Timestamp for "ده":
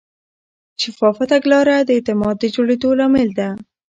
3.39-3.49